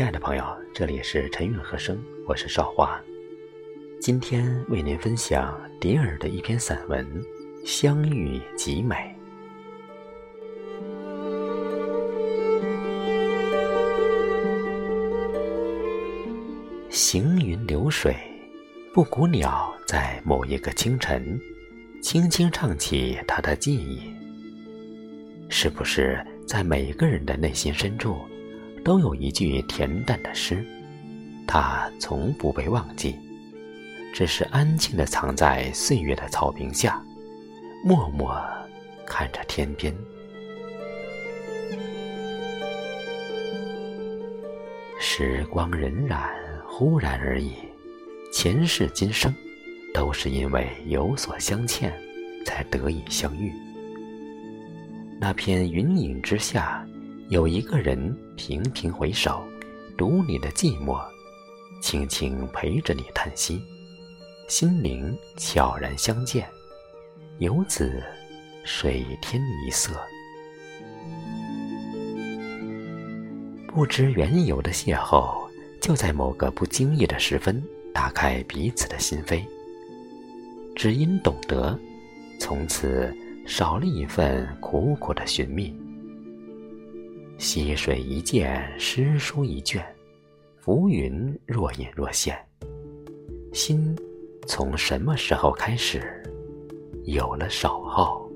[0.00, 2.98] 亲爱的朋友，这里是陈韵和声，我是少华。
[4.00, 7.06] 今天为您分享迪尔的一篇散文
[7.66, 9.14] 《相遇极美》。
[16.88, 18.16] 行云流水，
[18.94, 21.38] 布谷鸟在某一个清晨，
[22.02, 24.00] 轻轻唱起它的记忆。
[25.50, 28.16] 是不是在每个人的内心深处？
[28.84, 30.64] 都有一句恬淡的诗，
[31.46, 33.14] 它从不被忘记，
[34.12, 37.02] 只是安静地藏在岁月的草坪下，
[37.84, 38.34] 默默
[39.06, 39.94] 看着天边。
[44.98, 46.30] 时光荏苒，
[46.66, 47.52] 忽然而已，
[48.32, 49.34] 前世今生，
[49.92, 51.92] 都是因为有所相欠，
[52.46, 53.52] 才得以相遇。
[55.20, 56.86] 那片云影之下。
[57.30, 59.40] 有一个人频频回首，
[59.96, 61.00] 读你的寂寞，
[61.80, 63.62] 轻轻陪着你叹息，
[64.48, 66.44] 心灵悄然相见，
[67.38, 68.02] 由此
[68.64, 69.92] 水天一色。
[73.68, 75.48] 不知缘由的邂逅，
[75.80, 77.62] 就在某个不经意的时分，
[77.94, 79.44] 打开彼此的心扉。
[80.74, 81.78] 只因懂得，
[82.40, 83.14] 从此
[83.46, 85.72] 少了一份苦苦的寻觅。
[87.40, 89.82] 溪水一见，诗书一卷，
[90.58, 92.38] 浮云若隐若现。
[93.54, 93.96] 心
[94.46, 96.22] 从什么时候开始
[97.04, 98.30] 有了守候？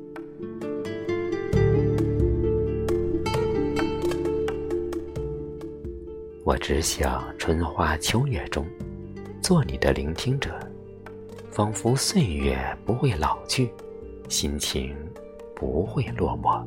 [6.42, 8.66] 我只想春花秋月中，
[9.42, 10.58] 做你的聆听者，
[11.50, 13.68] 仿佛岁月不会老去，
[14.30, 14.96] 心情
[15.54, 16.66] 不会落寞。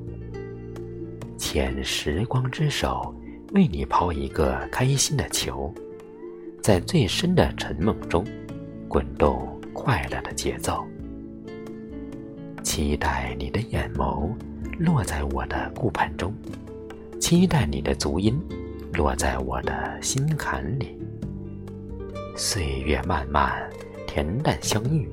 [1.38, 3.14] 牵时光之手，
[3.54, 5.74] 为你抛一个开心的球，
[6.62, 8.26] 在最深的沉梦中，
[8.88, 10.84] 滚动快乐的节奏。
[12.64, 14.30] 期待你的眼眸
[14.80, 16.34] 落在我的顾盼中，
[17.20, 18.38] 期待你的足音
[18.94, 20.98] 落在我的心坎里。
[22.36, 23.70] 岁月漫漫，
[24.08, 25.08] 恬淡相遇，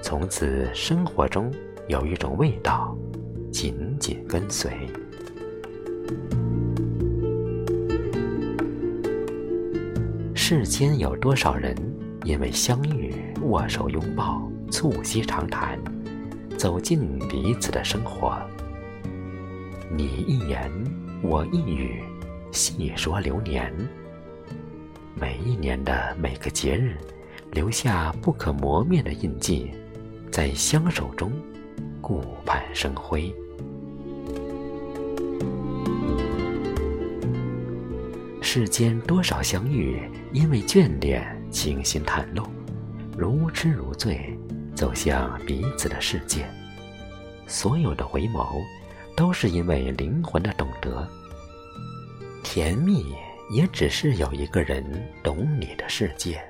[0.00, 1.50] 从此生活中
[1.88, 2.96] 有一种味道，
[3.50, 4.70] 紧紧跟随。
[10.34, 11.74] 世间有多少人
[12.24, 13.12] 因为相遇
[13.42, 15.76] 握手拥抱促膝长谈，
[16.56, 18.40] 走进彼此的生活。
[19.96, 20.70] 你一言
[21.22, 22.02] 我一语，
[22.52, 23.72] 细说流年。
[25.14, 26.96] 每一年的每个节日，
[27.52, 29.70] 留下不可磨灭的印记，
[30.30, 31.32] 在相守中
[32.00, 33.34] 顾盼生辉。
[38.48, 40.00] 世间多少相遇，
[40.32, 41.20] 因为眷恋，
[41.50, 42.46] 倾心袒露，
[43.18, 44.38] 如痴如醉，
[44.72, 46.48] 走向彼此的世界。
[47.48, 48.62] 所有的回眸，
[49.16, 51.06] 都是因为灵魂的懂得。
[52.44, 53.04] 甜蜜
[53.50, 54.80] 也只是有一个人
[55.24, 56.40] 懂你的世界。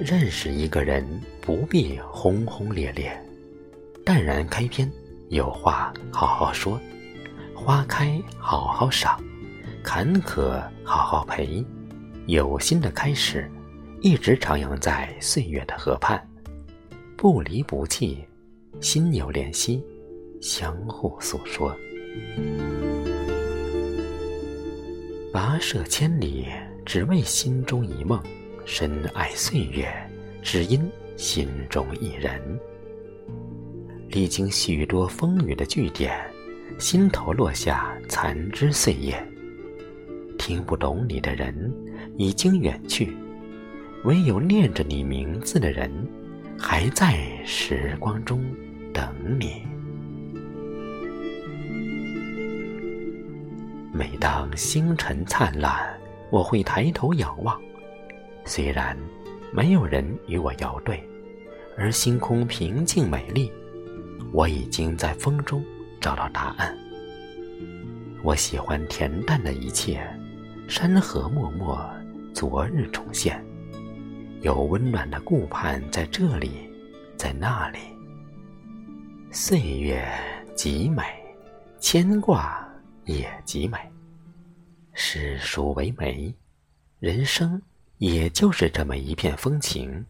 [0.00, 1.06] 认识一个人
[1.40, 3.16] 不必轰轰烈烈，
[4.04, 4.90] 淡然开篇，
[5.28, 6.80] 有话好好说。
[7.60, 9.20] 花开好好赏，
[9.82, 11.62] 坎坷好好陪，
[12.26, 13.50] 有心的开始，
[14.00, 16.24] 一直徜徉在岁月的河畔，
[17.16, 18.24] 不离不弃，
[18.80, 19.84] 心有怜惜，
[20.40, 21.76] 相互诉说。
[25.32, 26.46] 跋涉千里，
[26.86, 28.20] 只为心中一梦；
[28.64, 29.92] 深爱岁月，
[30.42, 32.40] 只因心中一人。
[34.10, 36.18] 历经许多风雨的句点。
[36.76, 39.16] 心头落下残枝碎叶，
[40.38, 41.72] 听不懂你的人
[42.16, 43.16] 已经远去，
[44.04, 45.90] 唯有念着你名字的人，
[46.58, 48.44] 还在时光中
[48.92, 49.62] 等你。
[53.92, 55.98] 每当星辰灿烂，
[56.30, 57.60] 我会抬头仰望，
[58.44, 58.96] 虽然
[59.52, 61.02] 没有人与我遥对，
[61.76, 63.50] 而星空平静美丽，
[64.32, 65.60] 我已经在风中。
[66.08, 66.74] 找到答案。
[68.22, 70.02] 我喜欢恬淡的一切，
[70.66, 72.02] 山河脉脉，
[72.32, 73.44] 昨日重现，
[74.40, 76.66] 有温暖的顾盼在这里，
[77.18, 77.78] 在那里。
[79.30, 80.02] 岁月
[80.56, 81.02] 极美，
[81.78, 82.66] 牵挂
[83.04, 83.76] 也极美。
[84.94, 86.34] 世俗为美，
[87.00, 87.60] 人生
[87.98, 90.02] 也就是这么一片风情，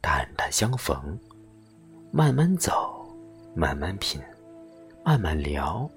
[0.00, 1.18] 淡淡相逢，
[2.10, 3.06] 慢慢走，
[3.54, 4.18] 慢慢品。
[5.04, 5.90] 慢慢聊，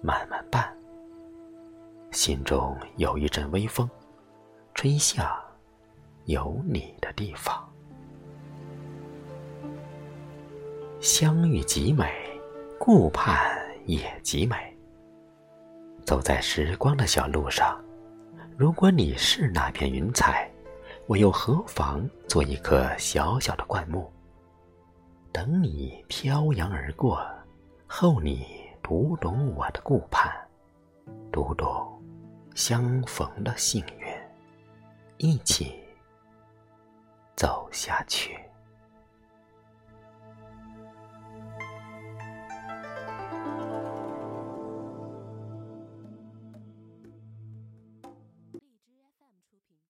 [0.00, 0.72] 慢慢办，
[2.12, 3.88] 心中有一阵微风，
[4.74, 5.28] 吹向
[6.26, 7.68] 有你的地方。
[11.00, 12.08] 相遇极美，
[12.78, 13.36] 顾盼
[13.86, 14.56] 也极美。
[16.04, 17.82] 走在时光的小路上，
[18.56, 20.48] 如果你是那片云彩，
[21.08, 24.08] 我又何妨做一棵小小的灌木，
[25.32, 27.20] 等你飘扬而过，
[27.94, 28.46] 后你
[28.82, 30.32] 读懂我的顾盼，
[31.30, 32.02] 读懂
[32.54, 34.08] 相逢的幸运，
[35.18, 35.78] 一起
[37.36, 38.40] 走下去。